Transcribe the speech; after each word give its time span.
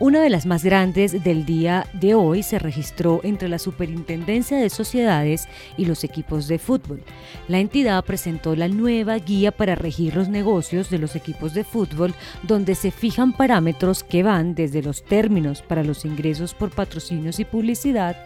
Una 0.00 0.20
de 0.20 0.28
las 0.28 0.44
más 0.44 0.64
grandes 0.64 1.22
del 1.22 1.46
día 1.46 1.86
de 1.92 2.14
hoy 2.14 2.42
se 2.42 2.58
registró 2.58 3.20
entre 3.22 3.48
la 3.48 3.60
Superintendencia 3.60 4.58
de 4.58 4.68
Sociedades 4.68 5.46
y 5.76 5.84
los 5.84 6.02
equipos 6.02 6.48
de 6.48 6.58
fútbol. 6.58 7.04
La 7.46 7.60
entidad 7.60 8.04
presentó 8.04 8.56
la 8.56 8.66
nueva 8.66 9.16
guía 9.18 9.52
para 9.52 9.76
regir 9.76 10.16
los 10.16 10.28
negocios 10.28 10.90
de 10.90 10.98
los 10.98 11.14
equipos 11.14 11.54
de 11.54 11.62
fútbol, 11.62 12.12
donde 12.42 12.74
se 12.74 12.90
fijan 12.90 13.32
parámetros 13.32 14.02
que 14.02 14.24
van 14.24 14.56
desde 14.56 14.82
los 14.82 15.04
términos 15.04 15.62
para 15.62 15.84
los 15.84 16.04
ingresos 16.04 16.54
por 16.54 16.70
patrocinios 16.70 17.38
y 17.38 17.44
publicidad 17.44 18.16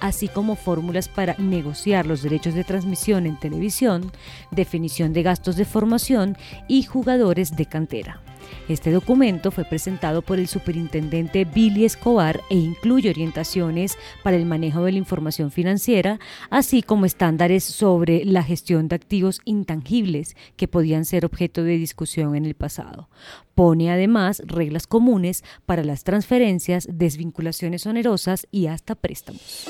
así 0.00 0.26
como 0.26 0.56
fórmulas 0.56 1.08
para 1.08 1.36
negociar 1.38 2.06
los 2.06 2.22
derechos 2.22 2.54
de 2.54 2.64
transmisión 2.64 3.24
en 3.24 3.38
televisión, 3.38 4.10
definición 4.50 5.12
de 5.12 5.22
gastos 5.22 5.54
de 5.54 5.64
formación 5.64 6.36
y 6.66 6.82
jugadores 6.82 7.54
de 7.54 7.66
cantera. 7.66 8.20
Este 8.68 8.90
documento 8.90 9.50
fue 9.50 9.64
presentado 9.64 10.22
por 10.22 10.38
el 10.38 10.48
superintendente 10.48 11.44
Billy 11.44 11.84
Escobar 11.84 12.40
e 12.50 12.56
incluye 12.56 13.10
orientaciones 13.10 13.98
para 14.22 14.36
el 14.36 14.46
manejo 14.46 14.84
de 14.84 14.92
la 14.92 14.98
información 14.98 15.50
financiera, 15.50 16.18
así 16.50 16.82
como 16.82 17.06
estándares 17.06 17.64
sobre 17.64 18.24
la 18.24 18.42
gestión 18.42 18.88
de 18.88 18.96
activos 18.96 19.40
intangibles 19.44 20.36
que 20.56 20.68
podían 20.68 21.04
ser 21.04 21.24
objeto 21.24 21.64
de 21.64 21.76
discusión 21.76 22.34
en 22.36 22.46
el 22.46 22.54
pasado. 22.54 23.08
Pone 23.54 23.90
además 23.90 24.42
reglas 24.46 24.86
comunes 24.86 25.44
para 25.66 25.84
las 25.84 26.04
transferencias, 26.04 26.88
desvinculaciones 26.90 27.86
onerosas 27.86 28.46
y 28.50 28.66
hasta 28.66 28.94
préstamos. 28.94 29.68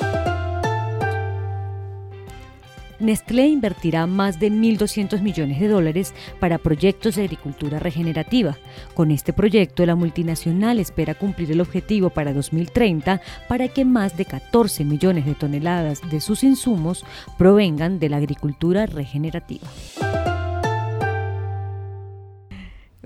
Nestlé 3.02 3.48
invertirá 3.48 4.06
más 4.06 4.38
de 4.38 4.50
1.200 4.50 5.20
millones 5.20 5.58
de 5.58 5.68
dólares 5.68 6.14
para 6.38 6.58
proyectos 6.58 7.16
de 7.16 7.24
agricultura 7.24 7.80
regenerativa. 7.80 8.56
Con 8.94 9.10
este 9.10 9.32
proyecto, 9.32 9.84
la 9.84 9.96
multinacional 9.96 10.78
espera 10.78 11.14
cumplir 11.14 11.50
el 11.50 11.60
objetivo 11.60 12.10
para 12.10 12.32
2030 12.32 13.20
para 13.48 13.68
que 13.68 13.84
más 13.84 14.16
de 14.16 14.24
14 14.24 14.84
millones 14.84 15.26
de 15.26 15.34
toneladas 15.34 16.00
de 16.10 16.20
sus 16.20 16.44
insumos 16.44 17.04
provengan 17.38 17.98
de 17.98 18.08
la 18.08 18.18
agricultura 18.18 18.86
regenerativa. 18.86 19.68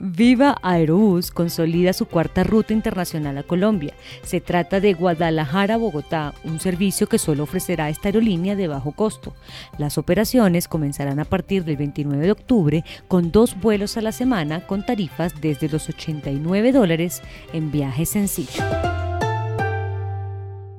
Viva 0.08 0.56
Aerobús 0.62 1.32
consolida 1.32 1.92
su 1.92 2.06
cuarta 2.06 2.44
ruta 2.44 2.72
internacional 2.72 3.38
a 3.38 3.42
Colombia. 3.42 3.92
Se 4.22 4.40
trata 4.40 4.78
de 4.78 4.94
Guadalajara-Bogotá, 4.94 6.32
un 6.44 6.60
servicio 6.60 7.08
que 7.08 7.18
solo 7.18 7.42
ofrecerá 7.42 7.90
esta 7.90 8.08
aerolínea 8.08 8.54
de 8.54 8.68
bajo 8.68 8.92
costo. 8.92 9.34
Las 9.78 9.98
operaciones 9.98 10.68
comenzarán 10.68 11.18
a 11.18 11.24
partir 11.24 11.64
del 11.64 11.76
29 11.76 12.24
de 12.24 12.30
octubre 12.30 12.84
con 13.08 13.32
dos 13.32 13.60
vuelos 13.60 13.96
a 13.96 14.00
la 14.00 14.12
semana 14.12 14.64
con 14.64 14.86
tarifas 14.86 15.40
desde 15.40 15.68
los 15.68 15.88
89 15.88 16.70
dólares 16.70 17.20
en 17.52 17.72
viaje 17.72 18.06
sencillo. 18.06 18.62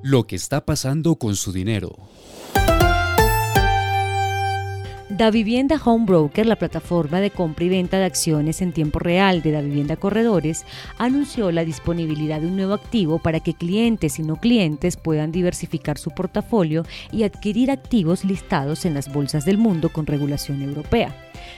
Lo 0.04 0.26
que 0.26 0.38
está 0.38 0.64
pasando 0.64 1.18
con 1.18 1.36
su 1.36 1.52
dinero. 1.52 1.98
Da 5.18 5.32
Vivienda 5.32 5.82
Home 5.84 6.06
Broker, 6.06 6.46
la 6.46 6.58
plataforma 6.58 7.20
de 7.20 7.32
compra 7.32 7.66
y 7.66 7.70
venta 7.70 7.98
de 7.98 8.06
acciones 8.06 8.62
en 8.62 8.72
tiempo 8.72 9.00
real 9.00 9.42
de 9.42 9.52
Da 9.52 9.62
Vivienda 9.62 9.96
Corredores, 9.96 10.64
anunció 11.00 11.52
la 11.52 11.66
disponibilidad 11.66 12.40
de 12.40 12.46
un 12.46 12.56
nuevo 12.56 12.76
activo 12.76 13.18
para 13.18 13.40
que 13.40 13.56
clientes 13.56 14.20
y 14.20 14.22
no 14.22 14.36
clientes 14.36 14.96
puedan 14.96 15.32
diversificar 15.32 15.98
su 15.98 16.12
portafolio 16.12 16.86
y 17.12 17.24
adquirir 17.24 17.72
activos 17.72 18.26
listados 18.26 18.86
en 18.86 18.94
las 18.94 19.12
bolsas 19.12 19.44
del 19.44 19.58
mundo 19.58 19.90
con 19.90 20.06
regulación 20.06 20.62
europea. 20.62 21.16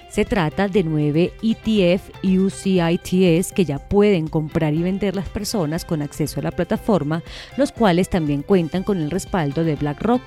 Se 0.10 0.26
trata 0.26 0.68
de 0.68 0.84
nueve 0.84 1.34
ETF 1.42 2.10
UCITS 2.24 3.52
que 3.52 3.66
ya 3.66 3.80
pueden 3.80 4.28
comprar 4.28 4.74
y 4.74 4.82
vender 4.82 5.16
las 5.16 5.30
personas 5.30 5.86
con 5.86 6.02
acceso 6.02 6.40
a 6.40 6.44
la 6.44 6.52
plataforma, 6.52 7.24
los 7.58 7.72
cuales 7.72 8.10
también 8.10 8.42
cuentan 8.42 8.84
con 8.84 9.00
el 9.00 9.12
respaldo 9.12 9.64
de 9.64 9.76
BlackRock. 9.76 10.22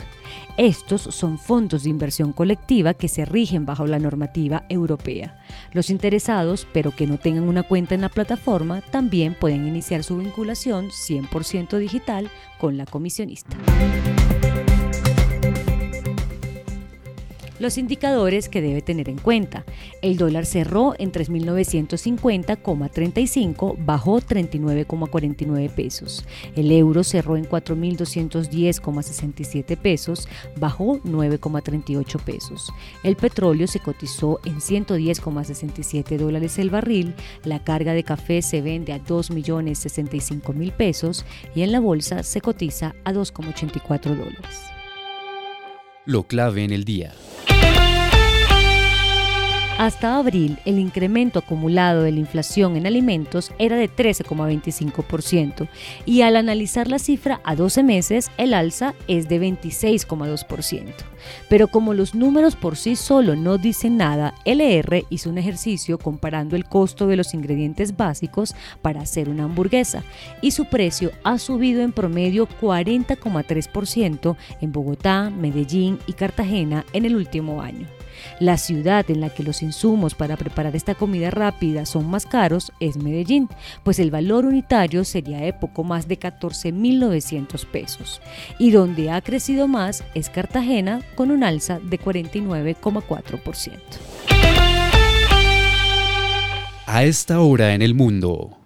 Estos 0.56 1.02
son 1.02 1.38
fondos 1.38 1.84
de 1.84 1.90
inversión 1.90 2.32
colectiva 2.32 2.94
que 2.94 3.08
se 3.08 3.21
rigen 3.24 3.66
bajo 3.66 3.86
la 3.86 3.98
normativa 3.98 4.64
europea. 4.68 5.38
Los 5.72 5.90
interesados, 5.90 6.66
pero 6.72 6.90
que 6.90 7.06
no 7.06 7.18
tengan 7.18 7.48
una 7.48 7.62
cuenta 7.62 7.94
en 7.94 8.00
la 8.00 8.08
plataforma, 8.08 8.80
también 8.80 9.34
pueden 9.38 9.66
iniciar 9.66 10.04
su 10.04 10.18
vinculación 10.18 10.90
100% 10.90 11.78
digital 11.78 12.30
con 12.58 12.76
la 12.76 12.86
comisionista. 12.86 13.56
Los 17.62 17.78
indicadores 17.78 18.48
que 18.48 18.60
debe 18.60 18.82
tener 18.82 19.08
en 19.08 19.18
cuenta. 19.18 19.64
El 20.00 20.16
dólar 20.16 20.46
cerró 20.46 20.96
en 20.98 21.12
3.950,35, 21.12 23.76
bajó 23.78 24.20
39,49 24.20 25.72
pesos. 25.72 26.24
El 26.56 26.72
euro 26.72 27.04
cerró 27.04 27.36
en 27.36 27.48
4.210,67 27.48 29.76
pesos, 29.76 30.28
bajó 30.56 30.98
9,38 31.04 32.20
pesos. 32.24 32.72
El 33.04 33.14
petróleo 33.14 33.68
se 33.68 33.78
cotizó 33.78 34.40
en 34.44 34.56
110,67 34.56 36.18
dólares 36.18 36.58
el 36.58 36.68
barril. 36.68 37.14
La 37.44 37.62
carga 37.62 37.92
de 37.92 38.02
café 38.02 38.42
se 38.42 38.60
vende 38.60 38.92
a 38.92 38.98
2.065.000 38.98 40.72
pesos 40.72 41.24
y 41.54 41.62
en 41.62 41.70
la 41.70 41.78
bolsa 41.78 42.24
se 42.24 42.40
cotiza 42.40 42.96
a 43.04 43.12
2,84 43.12 44.16
dólares. 44.16 44.62
Lo 46.04 46.24
clave 46.24 46.64
en 46.64 46.72
el 46.72 46.84
día. 46.84 47.14
Hasta 49.82 50.16
abril, 50.16 50.60
el 50.64 50.78
incremento 50.78 51.40
acumulado 51.40 52.02
de 52.02 52.12
la 52.12 52.20
inflación 52.20 52.76
en 52.76 52.86
alimentos 52.86 53.50
era 53.58 53.74
de 53.76 53.90
13,25% 53.90 55.66
y 56.06 56.22
al 56.22 56.36
analizar 56.36 56.86
la 56.86 57.00
cifra 57.00 57.40
a 57.42 57.56
12 57.56 57.82
meses, 57.82 58.30
el 58.36 58.54
alza 58.54 58.94
es 59.08 59.28
de 59.28 59.40
26,2%. 59.40 60.94
Pero 61.48 61.66
como 61.66 61.94
los 61.94 62.14
números 62.14 62.54
por 62.54 62.76
sí 62.76 62.94
solo 62.94 63.34
no 63.34 63.58
dicen 63.58 63.96
nada, 63.96 64.34
LR 64.44 65.04
hizo 65.10 65.28
un 65.28 65.38
ejercicio 65.38 65.98
comparando 65.98 66.54
el 66.54 66.64
costo 66.64 67.08
de 67.08 67.16
los 67.16 67.34
ingredientes 67.34 67.96
básicos 67.96 68.54
para 68.82 69.00
hacer 69.00 69.28
una 69.28 69.46
hamburguesa 69.46 70.04
y 70.40 70.52
su 70.52 70.66
precio 70.66 71.10
ha 71.24 71.38
subido 71.38 71.82
en 71.82 71.90
promedio 71.90 72.46
40,3% 72.60 74.36
en 74.60 74.70
Bogotá, 74.70 75.28
Medellín 75.28 75.98
y 76.06 76.12
Cartagena 76.12 76.84
en 76.92 77.04
el 77.04 77.16
último 77.16 77.60
año. 77.60 77.88
La 78.40 78.56
ciudad 78.56 79.10
en 79.10 79.20
la 79.20 79.30
que 79.30 79.42
los 79.42 79.62
insumos 79.62 80.14
para 80.14 80.36
preparar 80.36 80.74
esta 80.76 80.94
comida 80.94 81.30
rápida 81.30 81.86
son 81.86 82.08
más 82.10 82.26
caros 82.26 82.72
es 82.80 82.96
Medellín, 82.96 83.48
pues 83.82 83.98
el 83.98 84.10
valor 84.10 84.46
unitario 84.46 85.04
sería 85.04 85.38
de 85.38 85.52
poco 85.52 85.84
más 85.84 86.08
de 86.08 86.18
14.900 86.18 87.66
pesos. 87.66 88.20
Y 88.58 88.70
donde 88.70 89.10
ha 89.10 89.20
crecido 89.20 89.68
más 89.68 90.04
es 90.14 90.30
Cartagena 90.30 91.02
con 91.14 91.30
un 91.30 91.44
alza 91.44 91.78
de 91.78 91.98
49,4%. 91.98 93.78
A 96.86 97.04
esta 97.04 97.40
hora 97.40 97.74
en 97.74 97.82
el 97.82 97.94
mundo. 97.94 98.61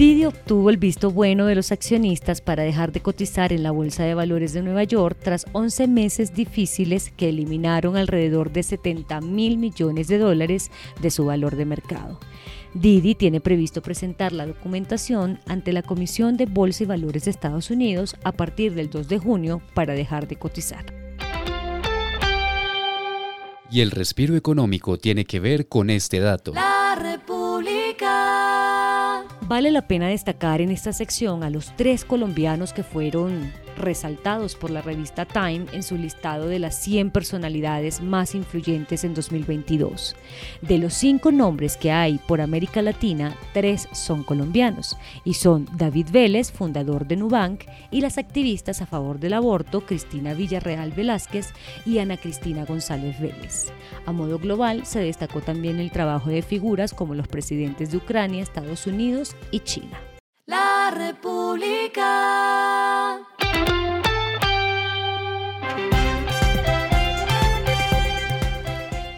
Didi 0.00 0.24
obtuvo 0.24 0.70
el 0.70 0.78
visto 0.78 1.10
bueno 1.10 1.44
de 1.44 1.54
los 1.54 1.72
accionistas 1.72 2.40
para 2.40 2.62
dejar 2.62 2.90
de 2.90 3.02
cotizar 3.02 3.52
en 3.52 3.62
la 3.62 3.70
Bolsa 3.70 4.02
de 4.02 4.14
Valores 4.14 4.54
de 4.54 4.62
Nueva 4.62 4.84
York 4.84 5.18
tras 5.22 5.44
11 5.52 5.88
meses 5.88 6.32
difíciles 6.32 7.12
que 7.14 7.28
eliminaron 7.28 7.98
alrededor 7.98 8.50
de 8.50 8.62
70 8.62 9.20
mil 9.20 9.58
millones 9.58 10.08
de 10.08 10.16
dólares 10.16 10.70
de 11.02 11.10
su 11.10 11.26
valor 11.26 11.54
de 11.54 11.66
mercado. 11.66 12.18
Didi 12.72 13.14
tiene 13.14 13.42
previsto 13.42 13.82
presentar 13.82 14.32
la 14.32 14.46
documentación 14.46 15.38
ante 15.46 15.74
la 15.74 15.82
Comisión 15.82 16.38
de 16.38 16.46
Bolsa 16.46 16.84
y 16.84 16.86
Valores 16.86 17.26
de 17.26 17.32
Estados 17.32 17.70
Unidos 17.70 18.16
a 18.24 18.32
partir 18.32 18.72
del 18.72 18.88
2 18.88 19.06
de 19.06 19.18
junio 19.18 19.60
para 19.74 19.92
dejar 19.92 20.26
de 20.26 20.36
cotizar. 20.36 20.86
Y 23.70 23.82
el 23.82 23.90
respiro 23.90 24.34
económico 24.34 24.96
tiene 24.96 25.26
que 25.26 25.40
ver 25.40 25.68
con 25.68 25.90
este 25.90 26.20
dato. 26.20 26.54
La. 26.54 26.69
Vale 29.50 29.72
la 29.72 29.82
pena 29.82 30.06
destacar 30.06 30.60
en 30.60 30.70
esta 30.70 30.92
sección 30.92 31.42
a 31.42 31.50
los 31.50 31.74
tres 31.74 32.04
colombianos 32.04 32.72
que 32.72 32.84
fueron 32.84 33.52
resaltados 33.80 34.54
por 34.54 34.70
la 34.70 34.82
revista 34.82 35.24
Time 35.24 35.66
en 35.72 35.82
su 35.82 35.96
listado 35.96 36.46
de 36.46 36.58
las 36.58 36.78
100 36.80 37.10
personalidades 37.10 38.00
más 38.00 38.34
influyentes 38.34 39.04
en 39.04 39.14
2022. 39.14 40.16
De 40.62 40.78
los 40.78 40.94
cinco 40.94 41.32
nombres 41.32 41.76
que 41.76 41.90
hay 41.92 42.18
por 42.26 42.40
América 42.40 42.82
Latina, 42.82 43.34
tres 43.52 43.88
son 43.92 44.22
colombianos 44.22 44.96
y 45.24 45.34
son 45.34 45.66
David 45.76 46.08
Vélez, 46.12 46.52
fundador 46.52 47.06
de 47.06 47.16
Nubank, 47.16 47.64
y 47.90 48.00
las 48.00 48.18
activistas 48.18 48.82
a 48.82 48.86
favor 48.86 49.18
del 49.18 49.34
aborto 49.34 49.80
Cristina 49.82 50.34
Villarreal 50.34 50.92
Velázquez 50.92 51.52
y 51.86 51.98
Ana 51.98 52.16
Cristina 52.16 52.64
González 52.64 53.20
Vélez. 53.20 53.72
A 54.06 54.12
modo 54.12 54.38
global 54.38 54.86
se 54.86 55.00
destacó 55.00 55.40
también 55.40 55.80
el 55.80 55.90
trabajo 55.90 56.30
de 56.30 56.42
figuras 56.42 56.92
como 56.92 57.14
los 57.14 57.28
presidentes 57.28 57.90
de 57.90 57.96
Ucrania, 57.98 58.42
Estados 58.42 58.86
Unidos 58.86 59.34
y 59.50 59.60
China. 59.60 59.98
La 60.46 60.90
República. 60.90 62.10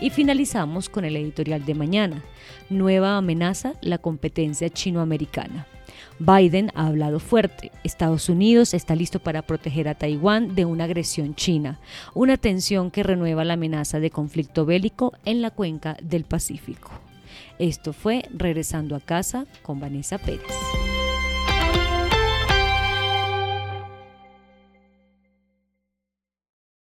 Y 0.02 0.10
finalizamos 0.10 0.88
con 0.88 1.04
el 1.04 1.16
editorial 1.16 1.64
de 1.64 1.74
mañana. 1.74 2.24
Nueva 2.68 3.16
amenaza, 3.16 3.74
la 3.80 3.98
competencia 3.98 4.68
chinoamericana. 4.68 5.68
Biden 6.18 6.72
ha 6.74 6.88
hablado 6.88 7.20
fuerte. 7.20 7.70
Estados 7.84 8.28
Unidos 8.28 8.74
está 8.74 8.96
listo 8.96 9.20
para 9.20 9.42
proteger 9.42 9.86
a 9.86 9.94
Taiwán 9.94 10.56
de 10.56 10.64
una 10.64 10.84
agresión 10.84 11.36
china, 11.36 11.78
una 12.14 12.36
tensión 12.36 12.90
que 12.90 13.04
renueva 13.04 13.44
la 13.44 13.54
amenaza 13.54 14.00
de 14.00 14.10
conflicto 14.10 14.66
bélico 14.66 15.12
en 15.24 15.40
la 15.40 15.52
cuenca 15.52 15.96
del 16.02 16.24
Pacífico. 16.24 16.90
Esto 17.60 17.92
fue 17.92 18.24
Regresando 18.34 18.96
a 18.96 19.00
casa 19.00 19.46
con 19.62 19.78
Vanessa 19.78 20.18
Pérez. 20.18 20.81